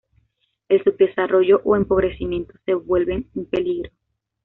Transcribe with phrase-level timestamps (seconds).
[0.67, 3.91] El subdesarrollo o empobrecimiento se vuelven un peligro.